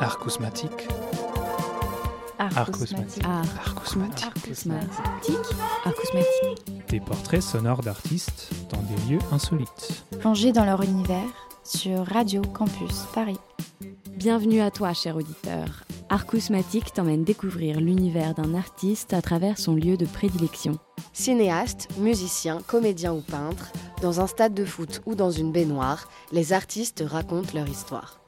Arcousmatique. 0.00 0.88
Arcousmatique. 2.38 3.24
Arcousmatique. 3.24 4.32
Arcousmatique. 5.84 6.88
Des 6.88 7.00
portraits 7.00 7.42
sonores 7.42 7.80
d'artistes 7.80 8.50
dans 8.70 8.82
des 8.82 9.10
lieux 9.10 9.20
insolites. 9.32 10.04
Plongés 10.20 10.52
dans 10.52 10.64
leur 10.64 10.82
univers 10.82 11.48
sur 11.64 12.06
Radio 12.06 12.42
Campus 12.42 13.04
Paris. 13.14 13.38
Bienvenue 14.10 14.60
à 14.60 14.70
toi, 14.70 14.92
cher 14.92 15.16
auditeur. 15.16 15.84
Arcousmatique 16.10 16.92
t'emmène 16.92 17.24
découvrir 17.24 17.80
l'univers 17.80 18.34
d'un 18.34 18.54
artiste 18.54 19.14
à 19.14 19.22
travers 19.22 19.58
son 19.58 19.74
lieu 19.74 19.96
de 19.96 20.06
prédilection. 20.06 20.78
Cinéaste, 21.14 21.88
musicien, 21.98 22.60
comédien 22.66 23.14
ou 23.14 23.22
peintre, 23.22 23.72
dans 24.02 24.20
un 24.20 24.26
stade 24.26 24.54
de 24.54 24.64
foot 24.64 25.00
ou 25.06 25.14
dans 25.14 25.30
une 25.30 25.52
baignoire, 25.52 26.08
les 26.32 26.52
artistes 26.52 27.02
racontent 27.06 27.52
leur 27.54 27.68
histoire. 27.68 28.20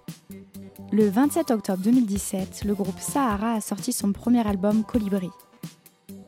Le 0.91 1.07
27 1.07 1.51
octobre 1.51 1.83
2017, 1.83 2.65
le 2.65 2.75
groupe 2.75 2.99
Sahara 2.99 3.53
a 3.53 3.61
sorti 3.61 3.93
son 3.93 4.13
premier 4.13 4.47
album 4.47 4.85
Colibri. 4.85 5.29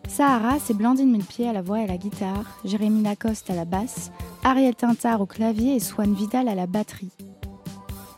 Sahara, 0.07 0.59
c'est 0.59 0.75
Blandine 0.75 1.11
Mulpied 1.11 1.49
à 1.49 1.55
la 1.55 1.63
voix 1.63 1.81
et 1.81 1.85
à 1.85 1.87
la 1.87 1.97
guitare, 1.97 2.59
Jérémy 2.67 3.03
Lacoste 3.03 3.49
à 3.49 3.55
la 3.55 3.65
basse, 3.65 4.13
Ariel 4.45 4.75
Tintard 4.75 5.23
au 5.23 5.27
clavier 5.27 5.77
et 5.77 5.81
Swan 5.81 6.13
Vidal 6.13 6.47
à 6.47 6.55
la 6.55 6.67
batterie. 6.67 7.13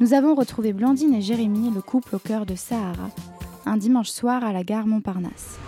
Nous 0.00 0.14
avons 0.14 0.34
retrouvé 0.34 0.72
Blandine 0.72 1.14
et 1.14 1.20
Jérémy, 1.22 1.70
le 1.70 1.80
couple 1.80 2.16
au 2.16 2.18
cœur 2.18 2.44
de 2.44 2.56
Sahara, 2.56 3.10
un 3.64 3.76
dimanche 3.76 4.10
soir 4.10 4.42
à 4.42 4.52
la 4.52 4.64
gare 4.64 4.88
Montparnasse. 4.88 5.60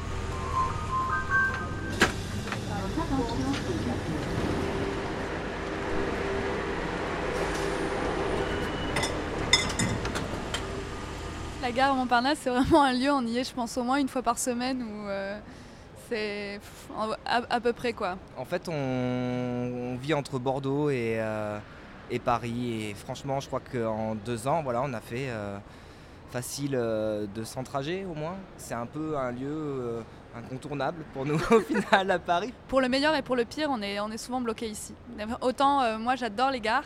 La 11.65 11.73
gare 11.73 11.95
Montparnasse, 11.95 12.40
c'est 12.43 12.51
vraiment 12.51 12.82
un 12.82 12.93
lieu, 12.93 13.10
on 13.10 13.23
y 13.23 13.38
est, 13.38 13.45
je 13.45 13.54
pense, 13.54 13.79
au 13.79 13.84
moins 13.84 13.96
une 13.96 14.09
fois 14.10 14.20
par 14.20 14.38
semaine 14.38 14.82
où 14.82 15.09
euh, 15.09 15.38
c'est 16.10 16.60
à, 17.24 17.40
à 17.48 17.59
peu 17.59 17.73
près 17.73 17.95
quoi. 17.95 18.18
En 18.37 18.45
fait, 18.45 18.68
on, 18.68 18.74
on 18.74 19.96
vit 19.96 20.12
entre 20.12 20.38
Bordeaux 20.38 20.90
et, 20.90 21.16
euh, 21.16 21.59
et 22.10 22.18
Paris. 22.18 22.90
Et 22.90 22.95
franchement, 22.95 23.40
je 23.40 23.46
crois 23.46 23.60
qu'en 23.60 24.15
deux 24.15 24.46
ans, 24.46 24.62
voilà, 24.62 24.82
on 24.85 24.92
a 24.92 25.01
fait 25.01 25.30
euh, 25.30 25.57
facile 26.30 26.74
euh, 26.74 27.24
200 27.35 27.62
trajets 27.62 28.04
au 28.04 28.15
moins. 28.15 28.37
C'est 28.59 28.74
un 28.74 28.85
peu 28.85 29.16
un 29.16 29.32
lieu 29.32 29.48
euh, 29.48 30.01
incontournable 30.37 31.02
pour 31.15 31.24
nous 31.24 31.40
au 31.51 31.60
final 31.60 32.10
à 32.10 32.18
Paris. 32.18 32.52
Pour 32.68 32.82
le 32.82 32.90
meilleur 32.90 33.15
et 33.15 33.23
pour 33.23 33.37
le 33.37 33.46
pire, 33.46 33.68
on 33.70 33.80
est, 33.80 34.01
on 34.01 34.10
est 34.10 34.18
souvent 34.18 34.42
bloqué 34.42 34.68
ici. 34.68 34.92
Autant 35.40 35.80
euh, 35.80 35.96
moi 35.96 36.15
j'adore 36.16 36.51
les 36.51 36.60
gares, 36.60 36.85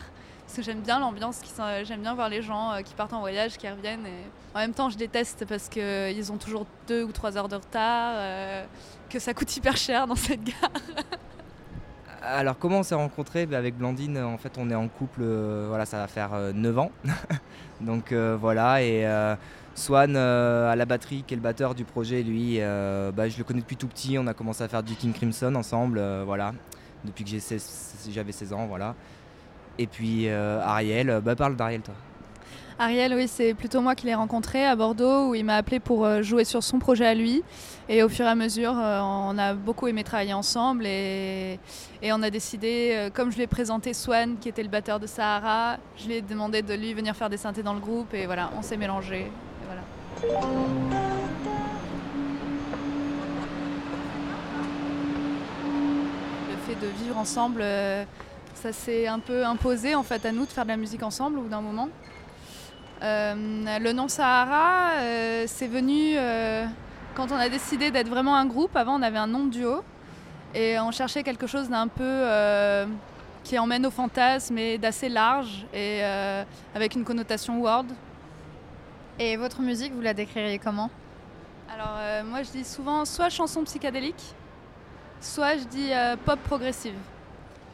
parce 0.49 0.57
que 0.57 0.63
j'aime 0.63 0.81
bien 0.81 0.99
l'ambiance, 0.99 1.41
j'aime 1.83 2.01
bien 2.01 2.15
voir 2.15 2.27
les 2.27 2.41
gens 2.41 2.71
euh, 2.71 2.81
qui 2.81 2.95
partent 2.95 3.13
en 3.13 3.19
voyage, 3.19 3.55
qui 3.55 3.69
reviennent. 3.69 4.07
En 4.55 4.59
même 4.59 4.73
temps, 4.73 4.89
je 4.89 4.97
déteste 4.97 5.45
parce 5.47 5.69
qu'ils 5.69 6.31
ont 6.31 6.37
toujours 6.37 6.65
deux 6.87 7.03
ou 7.03 7.11
trois 7.11 7.37
heures 7.37 7.47
de 7.47 7.55
retard, 7.55 8.13
euh, 8.15 8.65
que 9.11 9.19
ça 9.19 9.35
coûte 9.35 9.55
hyper 9.55 9.77
cher 9.77 10.07
dans 10.07 10.15
cette 10.15 10.43
gare. 10.43 10.71
Alors 12.23 12.57
comment 12.57 12.79
on 12.79 12.83
s'est 12.83 12.95
rencontrés? 12.95 13.45
Ben, 13.45 13.57
Avec 13.57 13.77
Blandine, 13.77 14.17
en 14.17 14.39
fait, 14.39 14.53
on 14.57 14.71
est 14.71 14.75
en 14.75 14.87
couple, 14.87 15.21
euh, 15.21 15.67
voilà, 15.69 15.85
ça 15.85 15.97
va 15.97 16.07
faire 16.07 16.31
9 16.33 16.79
ans. 16.79 16.91
Donc 17.81 18.11
euh, 18.11 18.35
voilà, 18.35 18.81
et 18.81 19.05
euh, 19.05 19.35
Swan 19.75 20.15
euh, 20.15 20.71
à 20.71 20.75
la 20.75 20.85
batterie, 20.85 21.23
qui 21.27 21.35
est 21.35 21.37
le 21.37 21.43
batteur 21.43 21.75
du 21.75 21.85
projet, 21.85 22.23
lui, 22.23 22.55
euh, 22.59 23.11
bah, 23.11 23.29
je 23.29 23.37
le 23.37 23.43
connais 23.43 23.61
depuis 23.61 23.77
tout 23.77 23.87
petit. 23.87 24.17
On 24.17 24.25
a 24.25 24.33
commencé 24.33 24.63
à 24.63 24.67
faire 24.67 24.81
du 24.81 24.95
King 24.95 25.13
Crimson 25.13 25.53
ensemble, 25.53 25.99
euh, 25.99 26.23
voilà, 26.25 26.53
depuis 27.05 27.23
que 27.23 27.29
j'ai 27.29 27.39
16 27.39 28.07
j'avais 28.09 28.31
16 28.31 28.53
ans, 28.53 28.65
voilà. 28.65 28.95
Et 29.79 29.87
puis 29.87 30.27
euh, 30.27 30.59
Ariel, 30.61 31.09
euh, 31.09 31.21
bah, 31.21 31.37
parle 31.37 31.55
d'Ariel 31.55 31.81
toi. 31.81 31.93
Ariel, 32.77 33.13
oui, 33.13 33.29
c'est 33.29 33.53
plutôt 33.53 33.79
moi 33.79 33.95
qui 33.95 34.05
l'ai 34.05 34.13
rencontré 34.13 34.65
à 34.65 34.75
Bordeaux 34.75 35.29
où 35.29 35.35
il 35.35 35.45
m'a 35.45 35.55
appelé 35.55 35.79
pour 35.79 36.05
euh, 36.05 36.21
jouer 36.21 36.43
sur 36.43 36.63
son 36.63 36.79
projet 36.79 37.05
à 37.05 37.13
lui. 37.13 37.43
Et 37.87 38.03
au 38.03 38.09
fur 38.09 38.25
et 38.25 38.29
à 38.29 38.35
mesure, 38.35 38.73
on 38.73 39.37
a 39.37 39.53
beaucoup 39.53 39.87
aimé 39.87 40.03
travailler 40.03 40.33
ensemble 40.33 40.85
et, 40.85 41.59
on 42.03 42.21
a 42.21 42.29
décidé, 42.29 43.09
comme 43.15 43.31
je 43.31 43.37
lui 43.37 43.43
ai 43.43 43.47
présenté 43.47 43.93
Swan, 43.93 44.37
qui 44.39 44.47
était 44.47 44.61
le 44.61 44.69
batteur 44.69 44.99
de 44.99 45.07
Sahara, 45.07 45.77
je 45.97 46.05
lui 46.05 46.13
ai 46.15 46.21
demandé 46.21 46.61
de 46.61 46.73
lui 46.75 46.93
venir 46.93 47.15
faire 47.15 47.29
des 47.31 47.37
synthés 47.37 47.63
dans 47.63 47.73
le 47.73 47.79
groupe 47.79 48.13
et 48.13 48.27
voilà, 48.27 48.51
on 48.55 48.61
s'est 48.61 48.77
mélangés. 48.77 49.31
voilà. 49.65 49.81
Le 56.51 56.57
fait 56.67 56.79
de 56.79 56.91
vivre 57.03 57.17
ensemble, 57.17 57.63
ça 58.61 58.73
s'est 58.73 59.07
un 59.07 59.19
peu 59.19 59.45
imposé 59.45 59.95
en 59.95 60.03
fait 60.03 60.25
à 60.25 60.31
nous 60.33 60.45
de 60.45 60.51
faire 60.51 60.65
de 60.65 60.69
la 60.69 60.77
musique 60.77 61.01
ensemble 61.01 61.39
au 61.39 61.43
bout 61.43 61.49
d'un 61.49 61.61
moment. 61.61 61.87
Euh, 63.01 63.79
le 63.79 63.93
nom 63.93 64.09
Sahara, 64.09 64.97
euh, 64.97 65.45
c'est 65.47 65.67
venu 65.67 66.15
euh, 66.17 66.65
quand 67.15 67.31
on 67.31 67.37
a 67.37 67.47
décidé 67.47 67.89
d'être 67.89 68.09
vraiment 68.09 68.35
un 68.35 68.45
groupe. 68.45 68.75
Avant, 68.75 68.99
on 68.99 69.01
avait 69.01 69.17
un 69.17 69.27
nom 69.27 69.45
de 69.45 69.51
duo 69.51 69.83
et 70.53 70.77
on 70.79 70.91
cherchait 70.91 71.23
quelque 71.23 71.47
chose 71.47 71.69
d'un 71.69 71.87
peu 71.87 72.03
euh, 72.03 72.85
qui 73.45 73.57
emmène 73.57 73.85
au 73.85 73.91
fantasme 73.91 74.57
et 74.57 74.77
d'assez 74.77 75.07
large 75.07 75.65
et 75.73 76.03
avec 76.75 76.95
une 76.95 77.05
connotation 77.05 77.61
world. 77.61 77.89
Et 79.19 79.37
votre 79.37 79.61
musique, 79.61 79.93
vous 79.93 80.01
la 80.01 80.13
décririez 80.13 80.59
comment? 80.59 80.89
Alors 81.73 82.25
moi, 82.25 82.43
je 82.43 82.51
dis 82.51 82.65
souvent 82.65 83.05
soit 83.05 83.29
chanson 83.29 83.63
psychédélique, 83.63 84.35
soit 85.21 85.55
je 85.57 85.63
dis 85.63 85.91
pop 86.25 86.39
progressive. 86.43 86.95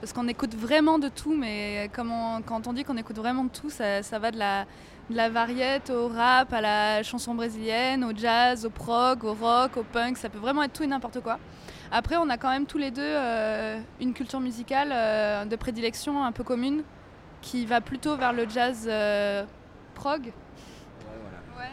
Parce 0.06 0.14
qu'on 0.14 0.28
écoute 0.28 0.54
vraiment 0.54 1.00
de 1.00 1.08
tout, 1.10 1.34
mais 1.36 1.90
comme 1.92 2.12
on- 2.12 2.44
quand 2.44 2.68
on 2.68 2.74
dit 2.74 2.84
qu'on 2.84 2.96
écoute 2.96 3.16
vraiment 3.16 3.46
de 3.46 3.50
tout, 3.50 3.72
ça, 3.72 4.04
ça 4.04 4.20
va 4.20 4.30
de 4.30 4.38
la, 4.38 4.66
de 5.10 5.16
la 5.16 5.30
variette 5.30 5.90
au 5.90 6.10
rap, 6.10 6.54
à 6.54 6.62
la 6.62 7.02
chanson 7.02 7.34
brésilienne, 7.34 8.04
au 8.04 8.16
jazz, 8.16 8.68
au 8.68 8.70
prog, 8.70 9.24
au 9.24 9.34
rock, 9.34 9.78
au 9.78 9.82
punk, 9.82 10.18
ça 10.18 10.30
peut 10.30 10.38
vraiment 10.38 10.62
être 10.62 10.74
tout 10.74 10.84
et 10.84 10.88
n'importe 10.88 11.22
quoi. 11.22 11.40
Après, 11.92 12.18
on 12.18 12.30
a 12.30 12.38
quand 12.38 12.52
même 12.52 12.68
tous 12.68 12.78
les 12.78 12.92
deux 12.92 13.02
euh, 13.04 13.80
une 14.00 14.14
culture 14.14 14.40
musicale 14.40 14.90
euh, 14.94 15.46
de 15.46 15.56
prédilection 15.56 16.24
un 16.24 16.32
peu 16.32 16.44
commune, 16.44 16.84
qui 17.42 17.66
va 17.66 17.82
plutôt 17.82 18.16
vers 18.16 18.32
le 18.32 18.48
jazz 18.48 18.86
euh, 18.88 19.44
prog. 19.96 20.22
Ouais. 21.58 21.64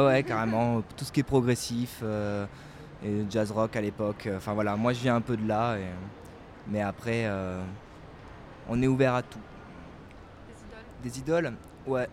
Ouais, 0.00 0.06
ouais, 0.06 0.22
carrément. 0.22 0.80
Tout 0.96 1.04
ce 1.06 1.10
qui 1.10 1.18
est 1.18 1.24
progressif 1.24 1.98
euh, 2.04 2.46
et 3.04 3.24
jazz 3.28 3.50
rock 3.50 3.74
à 3.74 3.80
l'époque. 3.80 4.28
Enfin 4.36 4.52
voilà, 4.52 4.76
moi 4.76 4.92
je 4.92 5.00
viens 5.00 5.16
un 5.16 5.20
peu 5.20 5.36
de 5.36 5.48
là. 5.48 5.74
et- 5.76 5.82
mais 6.70 6.80
après, 6.80 7.24
euh, 7.26 7.62
on 8.68 8.80
est 8.82 8.86
ouvert 8.86 9.14
à 9.14 9.22
tout. 9.22 9.38
Des 11.02 11.18
idoles 11.18 11.52
Ouais. 11.86 12.08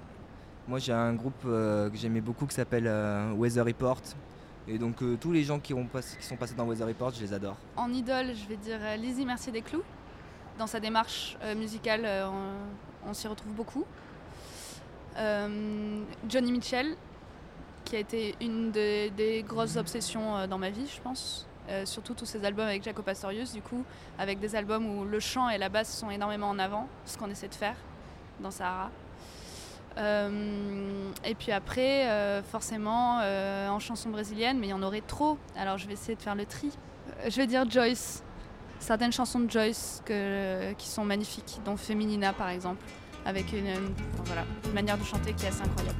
Moi 0.68 0.80
j'ai 0.80 0.94
un 0.94 1.14
groupe 1.14 1.44
euh, 1.46 1.90
que 1.90 1.98
j'aimais 1.98 2.22
beaucoup 2.22 2.46
qui 2.46 2.56
s'appelle 2.56 2.88
euh, 2.88 3.32
Weather 3.34 3.66
Report. 3.66 4.02
Et 4.68 4.78
donc 4.78 4.98
tous 5.20 5.32
les 5.32 5.44
gens 5.44 5.60
qui, 5.60 5.74
ont 5.74 5.86
pass- 5.86 6.16
qui 6.20 6.26
sont 6.26 6.36
passés 6.36 6.56
dans 6.56 6.66
Weather 6.66 6.88
Report, 6.88 7.12
je 7.14 7.22
les 7.22 7.34
adore. 7.34 7.56
En 7.78 7.92
idole, 7.94 8.34
je 8.36 8.46
vais 8.48 8.58
dire 8.58 8.80
Lizzie 8.98 9.26
Mercier 9.26 9.52
des 9.52 9.62
Clous. 9.62 9.84
Dans 10.58 10.68
sa 10.68 10.80
démarche 10.80 11.38
musicale, 11.56 12.06
on, 12.26 13.10
on 13.10 13.14
s'y 13.14 13.28
retrouve 13.28 13.54
beaucoup. 13.54 13.86
Johnny 16.28 16.52
Mitchell, 16.52 16.96
qui 17.86 17.96
a 17.96 18.00
été 18.00 18.36
une 18.42 18.72
de- 18.72 19.10
des 19.10 19.44
grosses 19.48 19.78
obsessions 19.78 20.48
dans 20.48 20.58
ma 20.58 20.70
vie, 20.70 20.88
je 20.94 21.02
pense. 21.02 21.48
Euh, 21.70 21.86
surtout 21.86 22.14
tous 22.14 22.26
ses 22.26 22.46
albums 22.46 22.68
avec 22.68 22.84
Jaco 22.84 23.02
Pastorius, 23.02 23.52
du 23.52 23.62
coup, 23.62 23.84
avec 24.18 24.40
des 24.40 24.56
albums 24.56 24.86
où 24.86 25.04
le 25.04 25.20
chant 25.20 25.50
et 25.50 25.58
la 25.58 25.68
basse 25.68 25.94
sont 25.94 26.10
énormément 26.10 26.50
en 26.50 26.60
avant, 26.60 26.88
ce 27.06 27.18
qu'on 27.18 27.30
essaie 27.30 27.50
de 27.50 27.56
faire 27.56 27.76
dans 28.40 28.52
Sahara. 28.52 28.90
Euh, 29.98 31.12
et 31.26 31.36
puis 31.36 31.52
après, 31.52 32.08
euh, 32.08 32.42
forcément, 32.44 33.18
en 33.18 33.80
chanson 33.80 34.10
brésilienne, 34.10 34.60
mais 34.60 34.68
il 34.68 34.70
y 34.70 34.74
en 34.74 34.84
aurait 34.84 35.02
trop. 35.02 35.38
Alors 35.58 35.78
je 35.78 35.88
vais 35.88 35.94
essayer 35.94 36.16
de 36.16 36.22
faire 36.22 36.36
le 36.36 36.46
tri. 36.46 36.72
Je 37.28 37.36
vais 37.36 37.48
dire 37.48 37.70
Joyce. 37.70 38.24
Certaines 38.80 39.12
chansons 39.12 39.40
de 39.40 39.50
Joyce 39.50 40.04
qui 40.78 40.88
sont 40.88 41.04
magnifiques, 41.04 41.60
dont 41.66 41.76
Feminina 41.76 42.32
par 42.32 42.50
exemple, 42.50 42.84
avec 43.26 43.52
une, 43.52 43.68
une 43.68 44.74
manière 44.74 44.98
de 44.98 45.04
chanter 45.04 45.34
qui 45.34 45.46
est 45.46 45.50
assez 45.50 45.64
incroyable. 45.64 45.98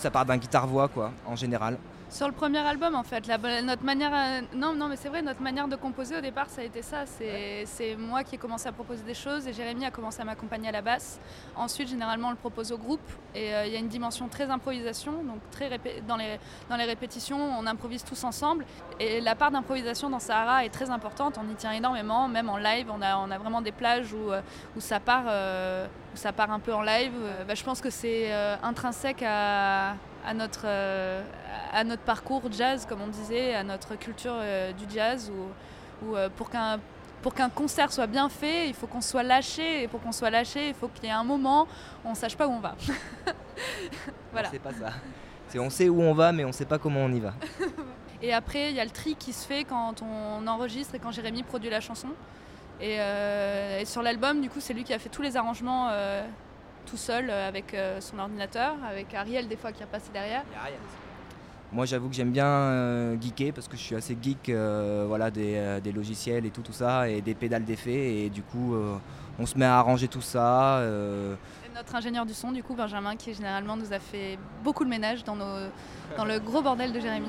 Ça 0.00 0.10
part 0.10 0.24
d'un 0.24 0.38
guitare-voix 0.38 0.88
quoi, 0.88 1.12
en 1.26 1.36
général. 1.36 1.78
Sur 2.10 2.26
le 2.26 2.32
premier 2.32 2.58
album, 2.58 2.96
en 2.96 3.04
fait, 3.04 3.24
notre 3.62 3.84
manière, 3.84 4.10
euh, 4.12 4.40
non, 4.56 4.74
non, 4.74 4.88
mais 4.88 4.96
c'est 4.96 5.08
vrai, 5.08 5.22
notre 5.22 5.40
manière 5.42 5.68
de 5.68 5.76
composer 5.76 6.16
au 6.18 6.20
départ, 6.20 6.50
ça 6.50 6.60
a 6.60 6.64
été 6.64 6.82
ça. 6.82 7.04
C'est 7.06 7.94
moi 7.96 8.24
qui 8.24 8.34
ai 8.34 8.38
commencé 8.38 8.66
à 8.66 8.72
proposer 8.72 9.04
des 9.04 9.14
choses 9.14 9.46
et 9.46 9.52
Jérémy 9.52 9.84
a 9.84 9.92
commencé 9.92 10.20
à 10.20 10.24
m'accompagner 10.24 10.70
à 10.70 10.72
la 10.72 10.82
basse. 10.82 11.20
Ensuite, 11.54 11.88
généralement, 11.88 12.26
on 12.26 12.30
le 12.32 12.36
propose 12.36 12.72
au 12.72 12.78
groupe 12.78 13.08
et 13.32 13.54
euh, 13.54 13.66
il 13.66 13.72
y 13.72 13.76
a 13.76 13.78
une 13.78 13.86
dimension 13.86 14.26
très 14.26 14.50
improvisation. 14.50 15.12
Donc, 15.22 15.38
très 15.52 15.70
dans, 16.08 16.16
les, 16.16 16.40
dans 16.68 16.74
les 16.74 16.84
répétitions, 16.84 17.38
on 17.38 17.64
improvise 17.64 18.02
tous 18.02 18.24
ensemble. 18.24 18.66
Et 18.98 19.20
la 19.20 19.36
part 19.36 19.52
d'improvisation 19.52 20.10
dans 20.10 20.18
Sahara 20.18 20.64
est 20.64 20.70
très 20.70 20.90
importante. 20.90 21.38
On 21.40 21.48
y 21.48 21.54
tient 21.54 21.70
énormément. 21.70 22.26
Même 22.26 22.48
en 22.48 22.56
live, 22.56 22.88
on 22.92 23.02
a, 23.02 23.18
on 23.18 23.30
a 23.30 23.38
vraiment 23.38 23.62
des 23.62 23.72
plages 23.72 24.12
où, 24.12 24.32
euh, 24.32 24.40
où, 24.76 24.80
ça, 24.80 24.98
part, 24.98 25.26
où 26.12 26.16
ça 26.16 26.32
part 26.32 26.50
un 26.50 26.60
peu 26.60 26.72
en 26.72 26.82
live. 26.82 27.12
Euh, 27.16 27.44
bah, 27.44 27.54
je 27.54 27.64
pense 27.64 27.80
que 27.80 27.90
c'est 27.90 28.32
euh, 28.32 28.56
intrinsèque 28.62 29.22
à, 29.22 29.90
à 30.24 30.34
notre, 30.34 30.64
euh, 30.64 31.22
à 31.72 31.84
notre 31.84 32.02
parcours 32.02 32.42
jazz, 32.50 32.86
comme 32.86 33.00
on 33.00 33.08
disait, 33.08 33.54
à 33.54 33.62
notre 33.62 33.96
culture 33.96 34.36
du 34.78 34.92
jazz, 34.92 35.30
où, 35.30 36.06
où, 36.06 36.16
pour 36.36 36.50
qu'un 36.50 36.78
pour 37.22 37.34
qu'un 37.34 37.50
concert 37.50 37.92
soit 37.92 38.06
bien 38.06 38.30
fait, 38.30 38.66
il 38.68 38.72
faut 38.72 38.86
qu'on 38.86 39.02
soit 39.02 39.22
lâché, 39.22 39.82
et 39.82 39.88
pour 39.88 40.00
qu'on 40.00 40.10
soit 40.10 40.30
lâché, 40.30 40.68
il 40.68 40.74
faut 40.74 40.88
qu'il 40.88 41.04
y 41.04 41.08
ait 41.08 41.10
un 41.10 41.22
moment 41.22 41.64
où 42.02 42.08
on 42.08 42.10
ne 42.12 42.16
sache 42.16 42.34
pas 42.34 42.48
où 42.48 42.50
on 42.50 42.60
va. 42.60 42.76
voilà. 44.32 44.48
C'est 44.50 44.58
pas 44.58 44.72
ça. 44.72 44.92
C'est 45.48 45.58
on 45.58 45.68
sait 45.68 45.90
où 45.90 46.00
on 46.00 46.14
va, 46.14 46.32
mais 46.32 46.46
on 46.46 46.52
sait 46.52 46.64
pas 46.64 46.78
comment 46.78 47.00
on 47.00 47.12
y 47.12 47.20
va. 47.20 47.34
Et 48.22 48.32
après, 48.32 48.70
il 48.70 48.76
y 48.76 48.80
a 48.80 48.84
le 48.84 48.90
tri 48.90 49.16
qui 49.16 49.32
se 49.32 49.46
fait 49.46 49.64
quand 49.64 50.02
on 50.02 50.46
enregistre 50.46 50.94
et 50.94 50.98
quand 50.98 51.10
Jérémy 51.10 51.42
produit 51.42 51.70
la 51.70 51.80
chanson. 51.80 52.08
Et, 52.82 52.96
euh, 52.98 53.80
et 53.80 53.84
sur 53.84 54.02
l'album, 54.02 54.40
du 54.40 54.48
coup, 54.48 54.60
c'est 54.60 54.72
lui 54.72 54.84
qui 54.84 54.94
a 54.94 54.98
fait 54.98 55.10
tous 55.10 55.22
les 55.22 55.36
arrangements 55.36 55.88
euh, 55.90 56.22
tout 56.86 56.96
seul 56.96 57.28
euh, 57.28 57.46
avec 57.48 57.74
euh, 57.74 58.00
son 58.00 58.18
ordinateur, 58.18 58.74
avec 58.88 59.12
Ariel 59.14 59.48
des 59.48 59.56
fois 59.56 59.70
qui 59.72 59.82
a 59.82 59.86
passé 59.86 60.06
derrière. 60.12 60.42
Moi, 61.72 61.84
j'avoue 61.86 62.08
que 62.08 62.14
j'aime 62.14 62.32
bien 62.32 62.46
euh, 62.46 63.16
geeker 63.20 63.52
parce 63.52 63.68
que 63.68 63.76
je 63.76 63.82
suis 63.82 63.94
assez 63.94 64.16
geek, 64.20 64.48
euh, 64.48 65.04
voilà, 65.06 65.30
des, 65.30 65.54
euh, 65.56 65.80
des 65.80 65.92
logiciels 65.92 66.44
et 66.44 66.50
tout, 66.50 66.62
tout 66.62 66.72
ça, 66.72 67.08
et 67.08 67.20
des 67.20 67.34
pédales 67.34 67.64
d'effets. 67.64 68.24
Et 68.24 68.30
du 68.30 68.42
coup, 68.42 68.74
euh, 68.74 68.96
on 69.38 69.46
se 69.46 69.56
met 69.56 69.66
à 69.66 69.76
arranger 69.78 70.08
tout 70.08 70.20
ça. 70.22 70.78
euh, 70.78 71.34
Et 71.64 71.72
notre 71.76 71.94
ingénieur 71.94 72.26
du 72.26 72.34
son, 72.34 72.50
du 72.50 72.64
coup, 72.64 72.74
Benjamin, 72.74 73.14
qui 73.14 73.34
généralement 73.34 73.76
nous 73.76 73.92
a 73.92 74.00
fait 74.00 74.36
beaucoup 74.64 74.84
de 74.84 74.90
ménage 74.90 75.22
dans, 75.22 75.36
nos, 75.36 75.68
dans 76.16 76.24
le 76.24 76.40
gros 76.40 76.60
bordel 76.60 76.92
de 76.92 76.98
Jérémy. 76.98 77.28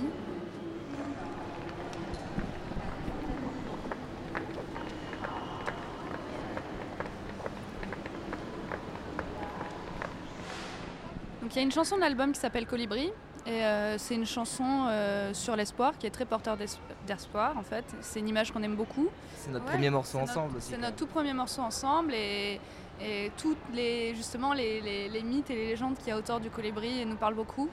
Donc 11.51 11.57
il 11.57 11.59
y 11.59 11.63
a 11.63 11.63
une 11.65 11.71
chanson 11.74 11.98
de 11.98 12.01
l'album 12.01 12.31
qui 12.31 12.39
s'appelle 12.39 12.65
Colibri. 12.65 13.12
Et 13.45 13.50
euh, 13.65 13.98
c'est 13.98 14.15
une 14.15 14.25
chanson 14.25 14.86
euh, 14.88 15.33
sur 15.33 15.57
l'espoir 15.57 15.98
qui 15.98 16.07
est 16.07 16.12
très 16.12 16.24
porteur 16.24 16.56
d'es- 16.56 16.80
d'espoir 17.06 17.57
en 17.57 17.63
fait. 17.63 17.83
C'est 18.00 18.19
une 18.21 18.30
image 18.30 18.53
qu'on 18.53 18.63
aime 18.63 18.75
beaucoup. 18.77 19.09
c'est 19.36 19.51
notre 19.51 19.65
Ouais, 19.65 19.71
premier 19.71 19.89
morceau 19.89 20.19
ensemble 20.19 20.56
aussi. 20.57 20.69
C'est 20.69 20.77
notre 20.77 20.95
tout 20.95 21.07
premier 21.07 21.33
morceau 21.33 21.62
ensemble 21.62 22.13
et, 22.13 22.62
et 23.01 23.31
toutes 23.38 23.57
les, 23.74 24.15
justement 24.15 24.53
les, 24.53 24.80
les- 24.80 25.09
les 25.09 25.24
mythes 25.24 25.50
et 25.50 25.56
les 25.56 25.68
légendes 25.68 25.98
qu'il 25.98 26.07
y 26.07 26.12
a 26.12 26.18
autour 26.18 26.39
du 26.39 26.50
colibri 26.50 27.06
nous 27.06 27.18
parlent 27.18 27.36
beaucoup. 27.36 27.68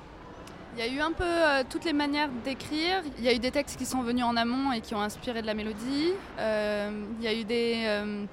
Il 0.76 0.84
y 0.84 0.88
a 0.88 0.92
eu 0.92 0.98
un 1.00 1.12
peu 1.12 1.22
euh, 1.24 1.62
toutes 1.70 1.84
les 1.84 1.92
manières 1.92 2.30
d'écrire. 2.44 3.02
Il 3.18 3.24
y 3.24 3.28
a 3.28 3.32
eu 3.32 3.38
des 3.38 3.52
textes 3.52 3.78
qui 3.78 3.86
sont 3.86 4.02
venus 4.02 4.24
en 4.24 4.36
amont 4.36 4.72
et 4.72 4.80
qui 4.80 4.96
ont 4.96 5.02
inspiré 5.02 5.40
de 5.40 5.46
la 5.46 5.54
mélodie. 5.54 6.10
Euh, 6.40 7.04
il 7.20 7.24
y 7.24 7.28
a 7.28 7.34
eu 7.34 7.44
des, 7.44 7.84
euh, 7.86 8.24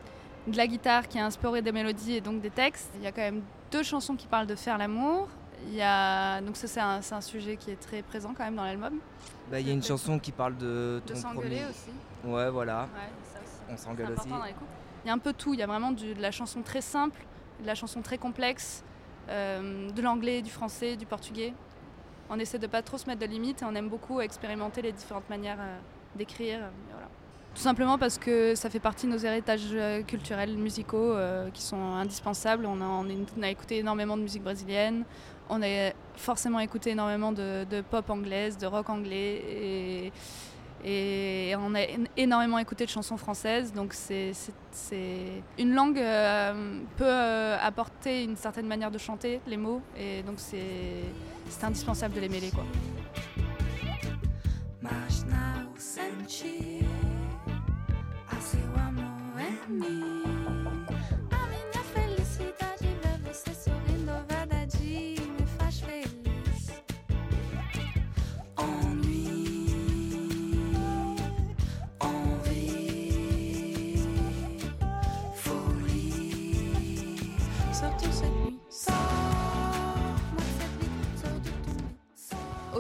de 0.48 0.58
la 0.58 0.68
guitare 0.68 1.08
qui 1.08 1.18
a 1.20 1.26
inspiré 1.26 1.62
des 1.62 1.72
mélodies 1.72 2.14
et 2.16 2.22
donc 2.22 2.42
des 2.42 2.50
textes. 2.52 2.92
Il 2.96 3.02
y 3.04 3.08
a 3.08 3.12
quand 3.12 3.22
même 3.22 3.42
deux 3.72 3.84
chansons 3.84 4.16
qui 4.16 4.28
parlent 4.28 4.48
de 4.48 4.56
faire 4.56 4.78
l'amour. 4.78 5.28
Il 5.68 5.74
y 5.74 5.82
a, 5.82 6.42
donc 6.42 6.56
ça 6.58 6.68
c'est 6.68 6.80
un, 7.16 7.22
sujet 7.22 7.58
qui 7.58 7.72
est 7.72 7.80
très 7.80 8.02
présent 8.04 8.34
quand 8.38 8.44
même 8.44 8.56
dans 8.56 8.64
l'album. 8.66 9.00
Bah, 9.50 9.60
Il 9.60 9.68
y 9.68 9.72
a 9.72 9.74
une 9.74 9.84
chanson 9.84 10.20
qui 10.20 10.32
parle 10.32 10.58
de 10.58 11.02
De 11.06 11.14
ton 11.14 11.20
s'engueuler 11.20 11.62
premier. 11.62 11.66
aussi. 11.70 11.90
Ouais, 12.26 12.50
voilà. 12.52 12.84
Ouais, 12.84 13.10
ça 13.34 13.40
aussi. 13.40 13.52
On 13.72 13.78
s'engueule 13.78 14.12
aussi. 14.18 14.30
dans 14.30 14.44
les. 14.44 14.54
Il 15.04 15.08
y 15.08 15.12
a 15.12 15.14
un 15.14 15.18
peu 15.20 15.34
tout. 15.34 15.54
Il 15.54 15.60
y 15.60 15.64
a 15.64 15.68
vraiment 15.68 15.92
du- 15.92 16.14
de 16.14 16.22
la 16.22 16.32
chanson 16.32 16.62
très 16.62 16.82
simple, 16.82 17.26
de 17.62 17.68
la 17.68 17.76
chanson 17.76 18.02
très 18.02 18.18
complexe, 18.18 18.84
euh, 19.30 19.90
de 19.92 20.02
l'anglais, 20.02 20.42
du 20.42 20.50
français, 20.52 20.96
du 20.96 21.06
portugais. 21.06 21.54
On 22.30 22.40
essaie 22.40 22.58
de 22.60 22.68
pas 22.68 22.82
trop 22.82 22.98
se 22.98 23.06
mettre 23.08 23.22
de 23.22 23.26
limites 23.28 23.62
et 23.62 23.66
on 23.66 23.76
aime 23.76 23.90
beaucoup 23.90 24.20
expérimenter 24.20 24.82
les 24.82 24.92
différentes 24.92 25.30
manières 25.30 25.58
euh, 25.60 25.78
d'écrire. 26.16 26.60
euh, 26.62 26.70
voilà. 26.92 27.08
Tout 27.56 27.62
simplement 27.62 27.98
parce 27.98 28.18
que 28.18 28.54
ça 28.54 28.70
fait 28.70 28.82
partie 28.82 29.08
de 29.08 29.14
nos 29.14 29.18
héritages 29.18 29.70
euh, 29.72 30.04
culturels, 30.04 30.58
musicaux, 30.58 31.14
euh, 31.14 31.50
qui 31.52 31.62
sont 31.62 31.82
indispensables. 31.82 32.66
On 32.66 32.82
a, 33.42 33.50
écouté 33.50 33.78
énormément 33.78 34.18
de 34.18 34.24
musique 34.24 34.44
brésilienne. 34.44 35.06
On 35.50 35.62
a 35.64 35.94
forcément 36.18 36.60
écouté 36.60 36.90
énormément 36.92 37.32
de, 37.32 37.82
pop 37.90 38.10
anglaise, 38.10 38.58
de 38.58 38.68
rock 38.68 38.90
anglais. 38.90 40.12
Et, 40.84 41.56
on 41.58 41.74
a 41.76 41.80
énormément 42.18 42.60
écouté 42.60 42.86
de 42.86 42.90
chansons 42.90 43.18
françaises, 43.18 43.72
donc 43.74 43.94
c'est 43.94 44.34
une 45.58 45.74
langue 45.74 45.98
euh, 45.98 46.80
peut 46.98 47.56
apporter 47.60 48.24
une 48.24 48.36
certaine 48.36 48.68
manière 48.68 48.92
de 48.92 49.00
chanter 49.00 49.40
les 49.48 49.58
mots, 49.58 49.82
et 49.98 50.22
donc 50.22 50.36
c'est 50.38 51.64
indispensable 51.64 52.14
de 52.14 52.20
les 52.20 52.30
mêler 52.30 52.52
quoi. 52.52 52.66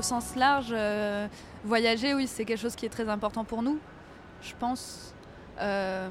Sens 0.06 0.36
large, 0.36 0.70
euh, 0.72 1.28
voyager, 1.64 2.14
oui, 2.14 2.28
c'est 2.28 2.46
quelque 2.46 2.60
chose 2.60 2.76
qui 2.76 2.86
est 2.86 2.90
très 2.90 3.10
important 3.10 3.44
pour 3.44 3.64
nous, 3.64 3.80
je 4.42 4.54
pense. 4.60 5.14
Euh, 5.60 6.10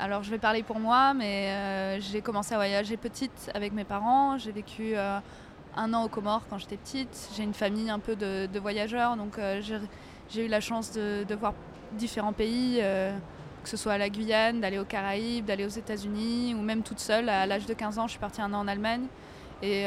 alors 0.00 0.22
je 0.22 0.30
vais 0.30 0.38
parler 0.38 0.62
pour 0.62 0.80
moi, 0.80 1.14
mais 1.14 1.50
euh, 1.50 2.00
j'ai 2.00 2.20
commencé 2.20 2.54
à 2.54 2.56
voyager 2.56 2.96
petite 2.96 3.50
avec 3.54 3.72
mes 3.72 3.84
parents. 3.84 4.38
J'ai 4.38 4.50
vécu 4.50 4.96
un 4.96 5.94
an 5.94 6.04
aux 6.04 6.08
Comores 6.08 6.42
quand 6.50 6.58
j'étais 6.58 6.76
petite. 6.76 7.30
J'ai 7.36 7.44
une 7.44 7.54
famille 7.54 7.90
un 7.90 8.00
peu 8.00 8.16
de, 8.16 8.58
voyageurs, 8.58 9.16
donc 9.16 9.38
j'ai- 9.60 10.44
eu 10.44 10.48
la 10.48 10.60
chance 10.60 10.92
de, 10.92 11.34
voir 11.34 11.54
différents 11.92 12.32
pays, 12.32 12.80
que 13.62 13.68
ce 13.68 13.76
soit 13.76 13.92
à 13.92 13.98
la 13.98 14.08
Guyane, 14.08 14.60
d'aller 14.60 14.78
aux 14.80 14.84
Caraïbes, 14.84 15.44
d'aller 15.44 15.64
aux 15.64 15.76
États-Unis, 15.82 16.54
ou 16.58 16.62
même 16.62 16.82
toute 16.82 16.98
seule. 16.98 17.28
À 17.28 17.46
l'âge 17.46 17.66
de 17.66 17.74
15 17.74 17.98
ans, 17.98 18.06
je 18.06 18.12
suis 18.12 18.20
partie 18.20 18.40
un 18.42 18.52
an 18.52 18.60
en 18.60 18.68
Allemagne. 18.68 19.06
Et 19.62 19.84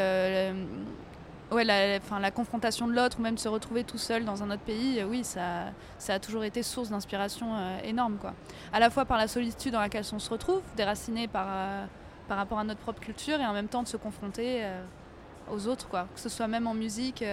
ouais, 1.51 1.63
la, 1.63 2.00
la 2.00 2.31
confrontation 2.31 2.88
de 2.88 2.94
l'autre, 2.94 3.18
ou 3.19 3.21
même 3.21 3.38
se 3.38 3.47
retrouver 3.47 3.83
tout 3.83 3.97
seul 3.97 4.25
dans 4.25 4.44
un 4.44 4.51
autre 4.51 4.62
pays, 4.63 5.00
euh, 5.00 5.06
oui, 5.06 5.24
ça, 5.24 5.65
ça 5.97 6.15
a 6.15 6.19
toujours 6.19 6.44
été 6.44 6.63
source 6.63 6.89
d'inspiration 6.89 7.47
euh, 7.56 7.80
énorme. 7.83 8.18
Quoi. 8.18 8.33
À 8.74 8.80
la 8.80 8.89
fois 8.89 9.06
par 9.06 9.18
la 9.18 9.28
solitude 9.28 9.73
dans 9.73 9.80
laquelle 9.80 10.06
on 10.14 10.19
se 10.19 10.30
retrouve, 10.30 10.61
déraciné 10.75 11.28
par, 11.28 11.47
euh, 11.49 11.85
par 12.28 12.37
rapport 12.37 12.59
à 12.59 12.64
notre 12.64 12.80
propre 12.80 12.99
culture, 12.99 13.40
et 13.40 13.45
en 13.45 13.54
même 13.54 13.68
temps 13.68 13.83
de 13.83 13.87
se 13.87 13.97
confronter 13.97 14.64
aux 15.52 15.68
autres, 15.68 15.87
quoi. 15.87 16.07
que 16.14 16.19
ce 16.19 16.30
soit 16.30 16.47
même 16.47 16.68
en 16.68 16.73
musique. 16.73 17.23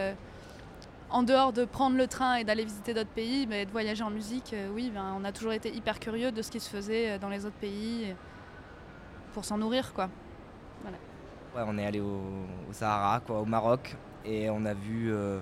en 1.10 1.22
dehors 1.22 1.52
de 1.52 1.66
prendre 1.66 1.96
le 1.96 2.06
train 2.06 2.36
et 2.36 2.44
d'aller 2.44 2.64
visiter 2.64 2.94
d'autres 2.94 3.10
pays, 3.10 3.46
mais 3.46 3.66
de 3.66 3.70
voyager 3.70 4.02
en 4.02 4.10
musique, 4.10 4.54
oui, 4.74 4.90
ben, 4.94 5.14
on 5.18 5.24
a 5.24 5.32
toujours 5.32 5.52
été 5.52 5.70
hyper 5.74 5.98
curieux 6.00 6.32
de 6.32 6.40
ce 6.40 6.50
qui 6.50 6.60
se 6.60 6.70
faisait 6.70 7.18
dans 7.18 7.28
les 7.28 7.44
autres 7.44 7.56
pays 7.56 8.14
pour 9.34 9.44
s'en 9.44 9.58
nourrir. 9.58 9.92
quoi. 9.92 10.08
Ouais, 11.54 11.62
on 11.66 11.76
est 11.78 11.84
allé 11.86 12.00
au, 12.00 12.20
au 12.70 12.72
Sahara, 12.72 13.20
quoi, 13.20 13.40
au 13.40 13.44
Maroc, 13.44 13.94
et 14.24 14.48
on 14.48 14.64
a 14.64 14.72
vu, 14.72 15.12
euh, 15.12 15.38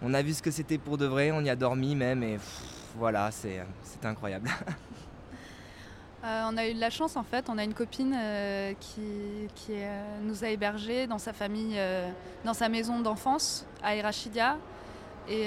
on 0.00 0.14
a 0.14 0.22
vu 0.22 0.32
ce 0.32 0.42
que 0.42 0.50
c'était 0.52 0.78
pour 0.78 0.96
de 0.96 1.06
vrai. 1.06 1.32
On 1.32 1.40
y 1.40 1.50
a 1.50 1.56
dormi 1.56 1.96
même, 1.96 2.22
et 2.22 2.34
pff, 2.34 2.62
voilà, 2.96 3.30
c'est, 3.32 3.64
c'était 3.82 4.06
incroyable. 4.06 4.48
Euh, 6.24 6.42
on 6.50 6.56
a 6.56 6.66
eu 6.66 6.74
de 6.74 6.80
la 6.80 6.90
chance 6.90 7.14
en 7.16 7.22
fait, 7.22 7.48
on 7.48 7.56
a 7.58 7.62
une 7.62 7.74
copine 7.74 8.12
euh, 8.12 8.74
qui, 8.80 9.46
qui, 9.54 9.72
nous 10.24 10.42
a 10.42 10.48
hébergés 10.48 11.06
dans 11.06 11.16
sa 11.18 11.32
famille, 11.32 11.78
dans 12.44 12.54
sa 12.54 12.68
maison 12.68 12.98
d'enfance 12.98 13.64
à 13.84 13.94
Erachidia. 13.94 14.56
Et 15.28 15.46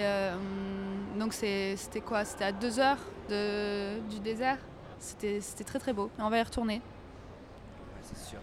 donc 1.19 1.33
c'est- 1.33 1.75
c'était 1.75 1.99
quoi? 1.99 2.23
C'était 2.23 2.45
à 2.45 2.51
deux 2.53 2.79
heures 2.79 3.03
de- 3.29 3.99
du 4.09 4.21
désert. 4.21 4.59
C'était 4.97 5.41
c'était 5.41 5.65
très 5.65 5.77
très 5.77 5.91
beau. 5.91 6.09
On 6.17 6.29
va 6.29 6.37
y 6.37 6.41
retourner. 6.41 6.81
c'est 8.01 8.29
sûr. 8.29 8.39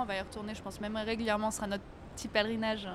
On 0.00 0.04
va 0.04 0.16
y 0.16 0.20
retourner. 0.20 0.54
Je 0.54 0.62
pense 0.62 0.80
même 0.80 0.96
régulièrement, 0.96 1.50
ce 1.50 1.58
sera 1.58 1.66
notre 1.68 1.84
petit 2.16 2.28
pèlerinage. 2.28 2.88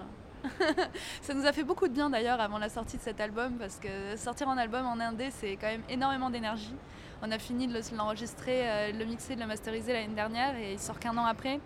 Ça 1.21 1.33
nous 1.33 1.45
a 1.45 1.53
fait 1.53 1.63
beaucoup 1.63 1.87
de 1.87 1.93
bien 1.93 2.09
d'ailleurs 2.09 2.41
avant 2.41 2.57
la 2.57 2.67
sortie 2.69 2.97
de 2.97 3.01
cet 3.01 3.21
album 3.21 3.53
parce 3.57 3.77
que 3.77 4.17
sortir 4.17 4.49
un 4.49 4.57
album 4.57 4.85
en 4.85 4.99
indé, 4.99 5.29
c'est 5.31 5.55
quand 5.55 5.67
même 5.67 5.83
énormément 5.89 6.29
d'énergie. 6.29 6.75
On 7.21 7.31
a 7.31 7.39
fini 7.39 7.67
de 7.67 7.73
le- 7.73 7.97
l'enregistrer, 7.97 8.69
euh, 8.69 8.91
le 8.91 9.05
mixer, 9.05 9.35
de 9.35 9.39
le 9.41 9.47
masteriser 9.47 9.93
l'année 9.93 10.13
dernière 10.13 10.57
et 10.57 10.73
il 10.73 10.79
sort 10.79 10.99
qu'un 10.99 11.17
an 11.17 11.25
après. 11.25 11.59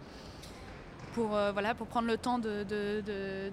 pour, 1.13 1.35
euh, 1.35 1.51
voilà, 1.51 1.73
pour 1.73 1.87
prendre 1.87 2.07
le 2.07 2.17
temps 2.17 2.37
de, 2.37 2.63
de- 2.63 3.01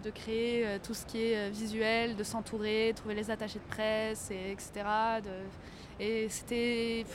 de- 0.03 0.11
créer 0.11 0.67
euh, 0.67 0.79
tout 0.83 0.93
ce 0.93 1.07
qui 1.07 1.23
est 1.33 1.49
visuel, 1.49 2.15
de 2.15 2.23
s'entourer, 2.23 2.93
trouver 2.95 3.15
les 3.15 3.31
attachés 3.31 3.59
de 3.59 3.65
presse, 3.75 4.31
et, 4.31 4.51
etc. 4.53 4.85
et 5.99 6.29
c'était. 6.29 7.07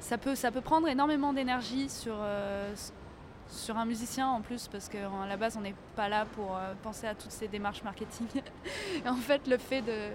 Ça 0.00 0.16
peut, 0.16 0.34
ça 0.34 0.50
peut 0.50 0.62
prendre 0.62 0.88
énormément 0.88 1.34
d'énergie 1.34 1.90
sur, 1.90 2.14
euh, 2.18 2.72
sur 3.64 3.78
un 3.78 3.86
musicien 3.86 4.28
en 4.28 4.42
plus, 4.42 4.68
parce 4.68 4.88
qu'à 4.90 5.08
la 5.26 5.36
base, 5.36 5.56
on 5.56 5.62
n'est 5.62 5.74
pas 5.96 6.08
là 6.08 6.26
pour 6.26 6.54
euh, 6.54 6.74
penser 6.82 7.06
à 7.06 7.14
toutes 7.14 7.30
ces 7.30 7.48
démarches 7.48 7.82
marketing. 7.82 8.26
et 9.04 9.08
en 9.08 9.16
fait, 9.16 9.46
le 9.48 9.56
fait 9.56 9.80
de, 9.80 10.10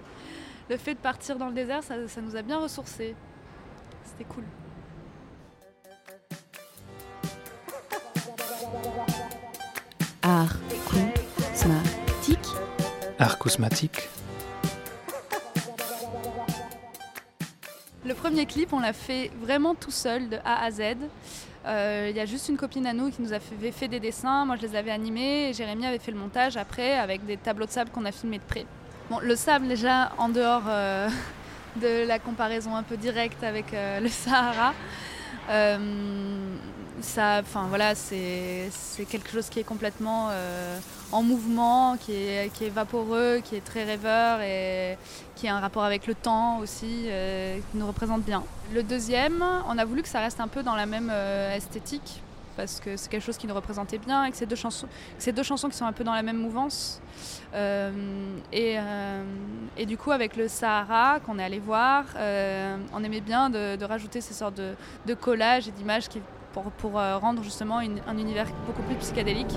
le 0.70 0.78
fait 0.78 0.94
de 0.94 1.00
partir 1.00 1.36
dans 1.38 1.48
le 1.48 1.54
désert, 1.54 1.84
ça, 1.84 2.08
ça 2.08 2.22
nous 2.22 2.36
a 2.36 2.44
bien 2.44 2.60
ressourcés. 2.60 3.16
C'était 4.04 4.26
cool. 4.26 4.44
Art, 10.22 10.56
cosmatique. 10.88 12.48
Art 13.18 13.38
cosmatique. 13.40 14.10
Le 18.06 18.14
premier 18.14 18.46
clip, 18.46 18.74
on 18.74 18.80
l'a 18.80 18.94
fait 18.94 19.32
vraiment 19.42 19.74
tout 19.74 19.92
seul, 19.92 20.30
de 20.30 20.38
A 20.46 20.64
à 20.64 20.72
Z. 20.72 20.82
Euh, 21.66 22.08
Il 22.10 22.16
y 22.16 22.20
a 22.20 22.26
juste 22.26 22.50
une 22.50 22.58
copine 22.58 22.86
à 22.88 22.94
nous 22.94 23.10
qui 23.12 23.22
nous 23.22 23.34
a 23.34 23.40
fait, 23.40 23.88
des 23.88 24.00
dessins. 24.00 24.46
Moi, 24.46 24.56
je 24.56 24.62
les 24.68 24.76
avais 24.76 24.92
animés 24.92 25.50
et 25.50 25.54
Jérémy 25.54 25.86
avait 25.86 26.00
fait 26.00 26.12
le 26.12 26.18
montage 26.18 26.58
après 26.58 26.94
avec 26.98 27.26
des 27.26 27.38
tableaux 27.38 27.66
de 27.66 27.72
sable 27.72 27.90
qu'on 27.92 28.06
a 28.06 28.12
filmés 28.12 28.38
de 28.38 28.44
près. 28.44 28.66
Bon, 29.10 29.20
le 29.20 29.36
sable, 29.36 29.68
déjà, 29.68 30.12
en 30.18 30.30
dehors 30.30 30.64
euh, 30.68 31.10
de 31.82 32.08
la 32.08 32.20
comparaison 32.20 32.76
un 32.76 32.84
peu 32.84 32.98
directe 32.98 33.44
avec 33.44 33.74
euh, 33.74 34.00
le 34.00 34.08
Sahara, 34.10 34.74
ça, 37.02 37.40
enfin 37.42 37.66
voilà, 37.70 37.96
c'est 37.96 38.70
quelque 39.10 39.30
chose 39.30 39.50
qui 39.50 39.60
est 39.60 39.64
complètement 39.64 40.30
euh, 40.32 40.78
en 41.12 41.24
mouvement, 41.24 41.98
qui 41.98 42.14
est, 42.14 42.70
vaporeux, 42.70 43.42
qui 43.44 43.56
est 43.56 43.64
très 43.64 43.84
rêveur 43.84 44.42
et 44.42 44.98
qui 45.36 45.48
a 45.48 45.56
un 45.56 45.60
rapport 45.60 45.84
avec 45.84 46.08
le 46.08 46.16
temps 46.16 46.60
aussi, 46.60 47.06
euh, 47.08 47.60
qui 47.72 47.78
nous 47.78 47.88
représente 47.88 48.24
bien. 48.24 48.44
Le 48.74 48.84
deuxième, 48.84 49.44
on 49.68 49.78
a 49.78 49.86
voulu 49.86 50.02
que 50.02 50.10
ça 50.10 50.20
reste 50.20 50.40
un 50.40 50.48
peu 50.48 50.64
dans 50.64 50.76
la 50.76 50.86
même 50.86 51.10
euh, 51.12 51.56
esthétique, 51.56 52.22
parce 52.58 52.80
que 52.80 52.98
c'est 52.98 53.10
quelque 53.10 53.24
chose 53.24 53.38
qui 53.38 53.48
nous 53.48 53.56
représentait 53.56 53.98
bien, 53.98 54.26
et 54.26 54.32
que 54.32 54.38
c'est 54.38 54.46
deux 54.46 54.56
chansons, 54.56 54.88
c'est 55.18 55.32
deux 55.32 55.44
chansons 55.44 55.70
qui 55.70 55.78
sont 55.78 55.86
un 55.86 55.94
peu 55.94 56.04
dans 56.04 56.14
la 56.14 56.24
même 56.24 56.38
mouvance. 56.38 57.02
Et, 58.54 58.78
du 59.86 59.98
coup, 59.98 60.12
avec 60.12 60.36
le 60.36 60.48
Sahara 60.48 61.20
qu'on 61.22 61.40
est 61.40 61.44
allé 61.44 61.60
voir, 61.60 62.06
on 62.16 63.04
aimait 63.04 63.22
bien 63.22 63.50
de, 63.50 63.76
de 63.76 63.86
rajouter 63.86 64.22
ces 64.22 64.34
sortes 64.34 64.56
de, 64.56 64.76
de 65.06 65.14
collages 65.14 65.68
et 65.68 65.72
d'images 65.72 66.08
qui, 66.10 66.22
pour, 66.54 67.00
euh, 67.00 67.18
rendre 67.18 67.44
justement 67.44 67.78
un 67.80 68.18
univers 68.18 68.48
beaucoup 68.66 68.82
plus 68.84 68.96
psychédélique. 68.96 69.56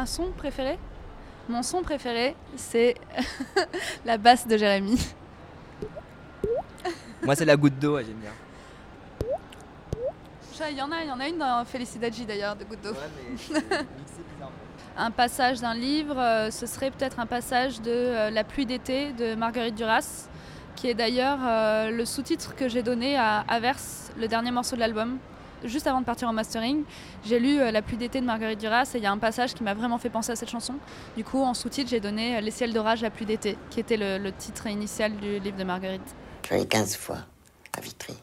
Un 0.00 0.06
son 0.06 0.30
préféré? 0.30 0.78
Mon 1.46 1.62
son 1.62 1.82
préféré, 1.82 2.34
c'est 2.56 2.94
la 4.06 4.16
basse 4.16 4.46
de 4.46 4.56
Jérémy. 4.56 4.98
Moi, 7.22 7.36
c'est 7.36 7.44
la 7.44 7.54
goutte 7.54 7.78
d'eau, 7.78 7.98
j'aime 7.98 8.14
bien. 8.14 8.30
Il 10.70 10.76
y 10.78 10.80
en 10.80 10.90
a, 10.90 11.02
il 11.02 11.08
y 11.08 11.10
en 11.10 11.20
a 11.20 11.28
une 11.28 11.36
dans 11.36 11.66
Felicidade 11.66 12.14
d'ailleurs, 12.26 12.56
de 12.56 12.64
Goutte 12.64 12.80
d'eau. 12.82 12.92
Ouais. 12.92 13.58
Un 14.96 15.10
passage 15.10 15.60
d'un 15.60 15.74
livre, 15.74 16.18
euh, 16.18 16.50
ce 16.50 16.64
serait 16.64 16.90
peut-être 16.90 17.20
un 17.20 17.26
passage 17.26 17.82
de 17.82 17.90
euh, 17.90 18.30
La 18.30 18.44
pluie 18.44 18.64
d'été 18.66 19.12
de 19.12 19.34
Marguerite 19.34 19.74
Duras, 19.74 20.28
qui 20.76 20.88
est 20.88 20.94
d'ailleurs 20.94 21.38
euh, 21.42 21.90
le 21.90 22.04
sous-titre 22.06 22.54
que 22.56 22.68
j'ai 22.68 22.82
donné 22.82 23.16
à 23.18 23.44
Averse, 23.48 24.12
le 24.18 24.28
dernier 24.28 24.50
morceau 24.50 24.76
de 24.76 24.80
l'album. 24.80 25.18
Juste 25.64 25.86
avant 25.86 26.00
de 26.00 26.06
partir 26.06 26.28
en 26.28 26.32
mastering, 26.32 26.84
j'ai 27.24 27.38
lu 27.38 27.60
euh, 27.60 27.70
La 27.70 27.82
pluie 27.82 27.96
d'été 27.96 28.20
de 28.20 28.26
Marguerite 28.26 28.60
Duras 28.60 28.90
et 28.94 28.98
il 28.98 29.02
y 29.02 29.06
a 29.06 29.12
un 29.12 29.18
passage 29.18 29.54
qui 29.54 29.62
m'a 29.62 29.74
vraiment 29.74 29.98
fait 29.98 30.08
penser 30.08 30.32
à 30.32 30.36
cette 30.36 30.48
chanson. 30.48 30.74
Du 31.16 31.24
coup, 31.24 31.42
en 31.42 31.52
sous-titre, 31.54 31.90
j'ai 31.90 32.00
donné 32.00 32.36
euh, 32.36 32.40
Les 32.40 32.50
ciels 32.50 32.72
d'orage, 32.72 33.02
la 33.02 33.10
pluie 33.10 33.26
d'été, 33.26 33.58
qui 33.68 33.80
était 33.80 33.96
le, 33.98 34.30
titre 34.32 34.66
initial 34.66 35.16
du 35.16 35.38
livre 35.38 35.56
de 35.56 35.64
Marguerite. 35.64 36.14
Je 36.48 36.54
allé 36.54 36.66
15 36.66 36.96
fois 36.96 37.18
à 37.76 37.80
Vitry. 37.80 38.16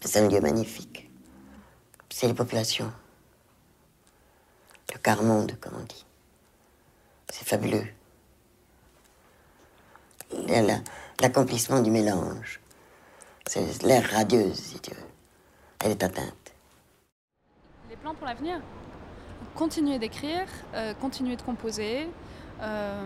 C'est 0.00 0.20
un 0.20 0.28
lieu 0.28 0.40
magnifique. 0.40 1.10
C'est 2.08 2.28
les 2.28 2.34
populations. 2.34 2.92
Le 4.94 4.98
quart-monde, 4.98 5.58
comme 5.60 5.74
on 5.78 5.84
dit. 5.84 6.06
C'est 7.28 7.46
fabuleux. 7.46 7.86
L'accomplissement 11.20 11.82
du 11.82 11.90
mélange. 11.90 12.60
C'est 13.46 13.82
l'air 13.82 14.08
radieuse, 14.10 14.54
si 14.54 14.80
tu 14.80 14.90
veux. 14.90 15.15
Elle 15.84 15.92
est 15.92 16.02
atteinte. 16.02 16.52
Les 17.90 17.96
plans 17.96 18.14
pour 18.14 18.26
l'avenir? 18.26 18.60
Continuer 19.54 19.98
d'écrire, 19.98 20.46
euh, 20.74 20.94
continuer 20.94 21.36
de 21.36 21.42
composer. 21.42 22.08
euh, 22.62 23.04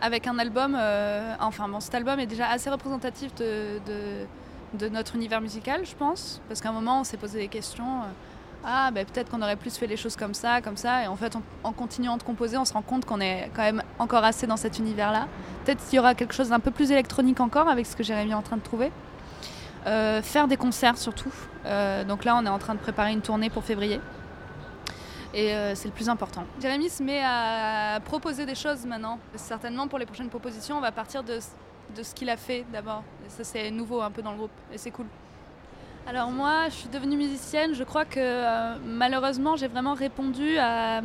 avec 0.00 0.26
un 0.26 0.36
album, 0.40 0.76
euh, 0.76 1.34
enfin 1.38 1.68
bon, 1.68 1.78
cet 1.78 1.94
album 1.94 2.18
est 2.18 2.26
déjà 2.26 2.48
assez 2.48 2.68
représentatif 2.70 3.32
de, 3.36 3.78
notre 4.88 5.14
univers 5.14 5.40
musical, 5.40 5.86
je 5.86 5.94
pense, 5.94 6.40
parce 6.48 6.60
qu'à 6.60 6.70
un 6.70 6.72
moment 6.72 7.00
on 7.00 7.04
s'est 7.04 7.16
posé 7.16 7.38
des 7.38 7.48
questions. 7.48 8.02
ah, 8.64 8.90
ben 8.92 9.06
peut-être 9.06 9.30
qu'on 9.30 9.42
aurait 9.42 9.56
plus 9.56 9.76
fait 9.76 9.86
les 9.86 9.96
choses 9.96 10.16
comme 10.16 10.34
ça, 10.34 10.60
comme 10.60 10.76
ça, 10.76 11.04
et 11.04 11.06
en 11.06 11.16
fait, 11.16 11.36
en 11.62 11.72
continuant 11.72 12.16
de 12.16 12.24
composer, 12.24 12.56
on 12.56 12.64
se 12.64 12.72
rend 12.72 12.82
compte 12.82 13.04
qu'on 13.04 13.20
est 13.20 13.50
quand 13.54 13.62
même 13.62 13.82
encore 14.00 14.24
assez 14.24 14.46
dans 14.48 14.56
cet 14.56 14.78
univers-là. 14.80 15.28
Peut-être 15.64 15.84
qu'il 15.86 15.96
y 15.96 15.98
aura 16.00 16.14
quelque 16.16 16.34
chose 16.34 16.48
d'un 16.48 16.60
peu 16.60 16.72
plus 16.72 16.90
électronique 16.90 17.40
encore 17.40 17.68
avec 17.68 17.86
ce 17.86 17.94
que 17.96 18.02
Jérémy 18.02 18.32
est 18.32 18.34
en 18.34 18.42
train 18.42 18.56
de 18.56 18.62
trouver. 18.62 18.90
Euh, 19.86 20.20
faire 20.22 20.46
des 20.46 20.56
concerts 20.56 20.98
surtout. 20.98 21.32
Euh, 21.64 22.04
donc 22.04 22.24
là, 22.24 22.36
on 22.36 22.44
est 22.44 22.50
en 22.50 22.58
train 22.58 22.74
de 22.74 22.80
préparer 22.80 23.12
une 23.12 23.22
tournée 23.22 23.50
pour 23.50 23.64
février. 23.64 24.00
Et 25.32 25.54
euh, 25.54 25.74
c'est 25.74 25.88
le 25.88 25.94
plus 25.94 26.08
important. 26.08 26.44
Jérémy 26.60 26.90
se 26.90 27.02
met 27.02 27.22
à 27.24 28.00
proposer 28.04 28.46
des 28.46 28.54
choses 28.54 28.84
maintenant. 28.84 29.18
Certainement 29.36 29.88
pour 29.88 29.98
les 29.98 30.06
prochaines 30.06 30.28
propositions, 30.28 30.76
on 30.76 30.80
va 30.80 30.92
partir 30.92 31.22
de, 31.22 31.38
de 31.96 32.02
ce 32.02 32.14
qu'il 32.14 32.28
a 32.28 32.36
fait 32.36 32.66
d'abord. 32.72 33.04
Ça, 33.28 33.44
c'est 33.44 33.70
nouveau 33.70 34.02
un 34.02 34.10
peu 34.10 34.22
dans 34.22 34.32
le 34.32 34.38
groupe 34.38 34.50
et 34.72 34.78
c'est 34.78 34.90
cool. 34.90 35.06
Alors 36.06 36.30
moi, 36.30 36.68
je 36.68 36.74
suis 36.74 36.88
devenue 36.88 37.16
musicienne. 37.16 37.74
Je 37.74 37.84
crois 37.84 38.04
que 38.04 38.76
malheureusement, 38.84 39.56
j'ai 39.56 39.68
vraiment 39.68 39.94
répondu 39.94 40.58
à, 40.58 41.00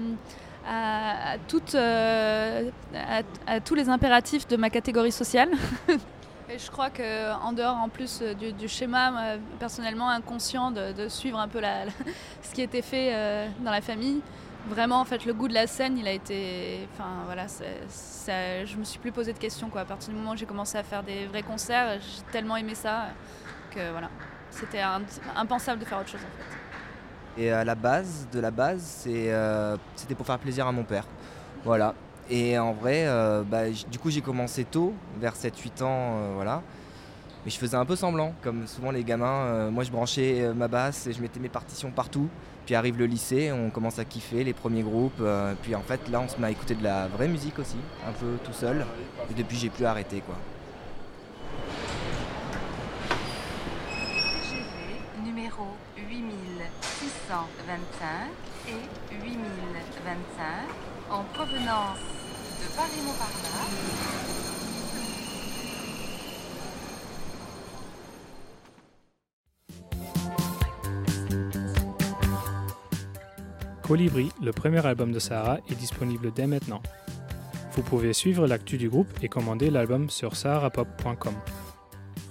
toutes, 1.48 1.75
à 1.75 3.60
tous 3.63 3.75
les 3.75 3.89
impératifs 3.89 4.48
de 4.48 4.58
ma 4.58 4.70
catégorie 4.72 5.12
sociale. 5.12 5.51
Et 6.55 6.57
je 6.57 6.71
crois 6.71 6.89
qu'en 6.89 7.51
dehors, 7.51 7.75
en 7.75 7.89
plus 7.89 8.21
euh, 8.21 8.33
du, 8.33 8.69
schéma, 8.69 9.12
moi, 9.12 9.21
personnellement 9.59 10.09
inconscient 10.09 10.71
de, 10.71 11.09
suivre 11.09 11.38
un 11.38 11.50
peu 11.50 11.59
la, 11.59 11.83
ce 12.41 12.53
qui 12.53 12.62
était 12.62 12.81
fait 12.81 13.09
euh, 13.13 13.50
dans 13.59 13.71
la 13.71 13.81
famille, 13.81 14.21
vraiment, 14.69 15.01
en 15.01 15.03
fait, 15.03 15.25
le 15.25 15.33
goût 15.33 15.50
de 15.50 15.53
la 15.53 15.67
scène, 15.67 15.97
il 15.97 16.07
a 16.07 16.13
été. 16.13 16.88
Enfin, 16.93 17.09
voilà, 17.25 17.47
je 17.47 18.77
me 18.77 18.85
suis 18.85 19.00
plus 19.00 19.12
posé 19.12 19.33
de 19.33 19.38
questions, 19.38 19.69
quoi. 19.69 19.81
À 19.81 19.85
partir 19.85 20.13
du 20.13 20.15
moment 20.15 20.31
où 20.31 20.38
j'ai 20.38 20.45
commencé 20.45 20.77
à 20.77 20.83
faire 20.83 21.03
des 21.03 21.25
vrais 21.25 21.43
concerts, 21.43 22.00
j'ai 22.00 22.24
tellement 22.31 22.55
aimé 22.55 22.74
ça 22.74 23.07
que 23.71 23.91
voilà, 23.91 24.09
c'était 24.50 24.81
impensable 25.35 25.81
de 25.81 25.85
faire 25.85 26.00
autre 26.00 26.09
chose, 26.09 26.21
en 26.21 26.41
fait. 26.41 27.41
Et 27.41 27.51
à 27.51 27.65
la 27.65 27.75
base, 27.75 28.29
de 28.31 28.39
la 28.39 28.51
base, 28.51 29.03
euh, 29.07 29.75
c'était 29.97 30.15
pour 30.15 30.25
faire 30.25 30.39
plaisir 30.39 30.65
à 30.67 30.71
mon 30.71 30.85
père. 30.85 31.05
Voilà. 31.65 31.93
Et 32.29 32.58
en 32.58 32.74
vrai, 32.74 33.03
euh, 33.05 33.44
bah, 33.44 33.70
du 33.70 34.00
coup, 34.00 34.10
j'ai 34.10 34.22
commencé 34.22 34.63
tôt, 34.63 34.94
vers 35.20 35.36
7-8 35.36 35.84
ans, 35.84 35.89
euh, 35.89 36.32
voilà. 36.36 36.63
Mais 37.46 37.51
je 37.51 37.58
faisais 37.58 37.77
un 37.77 37.86
peu 37.86 37.96
semblant, 37.96 38.34
comme 38.41 38.65
souvent 38.65 38.89
les 38.89 39.03
gamins. 39.03 39.46
euh, 39.46 39.70
moi, 39.70 39.84
je 39.84 39.91
branchais 39.91 40.51
ma 40.55 40.67
basse 40.67 41.05
et 41.05 41.13
je 41.13 41.22
mettais 41.22 41.39
mes 41.39 41.50
partitions 41.50 41.91
partout. 41.91 42.27
Puis 42.65 42.74
arrive 42.74 42.98
le 42.98 43.05
lycée, 43.05 43.51
on 43.51 43.70
commence 43.70 44.00
à 44.00 44.05
kiffer 44.05 44.44
les 44.44 44.53
premiers 44.53 44.82
groupes. 44.82 45.22
puis 45.62 45.75
en 45.75 45.82
fait, 45.82 46.10
là, 46.10 46.20
on 46.20 46.27
se 46.27 46.39
met 46.39 46.48
à 46.48 46.51
écouter 46.51 46.74
de 46.74 46.84
la 46.84 47.08
vraie 47.08 47.27
musique 47.27 47.60
aussi, 47.60 47.77
un 48.08 48.12
peu 48.12 48.38
tout 48.44 48.53
seul. 48.53 48.84
Et 49.29 49.36
depuis, 49.36 49.58
j'ai 49.58 49.70
plus 49.70 49.86
arrêté, 49.86 50.24
quoi. 50.25 50.36
Numéro 55.24 55.67
8625 55.96 58.32
et 58.67 58.82
8025 59.13 61.12
en 61.12 61.24
provenance 61.36 62.14
de 62.65 62.75
Paris-Montparnasse. 62.75 64.05
Colibri, 73.84 74.31
le 74.41 74.51
premier 74.51 74.84
album 74.86 75.12
de 75.12 75.19
Sahara, 75.19 75.60
est 75.69 75.75
disponible 75.75 76.31
dès 76.34 76.48
maintenant. 76.48 76.81
Vous 77.74 77.84
pouvez 77.84 78.13
suivre 78.13 78.48
l'actu 78.48 78.77
du 78.77 78.89
groupe 78.89 79.10
et 79.22 79.27
commander 79.27 79.69
l'album 79.69 80.10
sur 80.10 80.36
saharapop.com. 80.36 81.36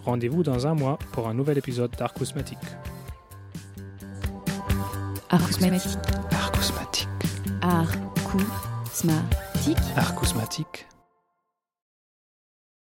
Rendez-vous 0.05 0.43
dans 0.43 0.67
un 0.67 0.75
mois 0.75 0.99
pour 1.12 1.29
un 1.29 1.35
nouvel 1.35 1.59
épisode 1.59 1.93
d'Arcousmatique. 1.97 2.59
Arcousmatique. 5.31 5.99
Arcousmatique. 6.33 7.09
Arcousmatique. 9.64 9.97
Arcousmatique. 9.97 10.87